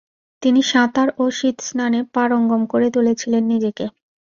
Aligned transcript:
তিনি 0.41 0.61
সাঁতার 0.63 1.07
ও 1.17 1.33
শীতস্নানে 1.37 1.99
পারঙ্গম 2.15 2.61
করে 2.71 2.87
তুলেছিলেন 2.95 3.43
নিজেকে। 3.51 3.85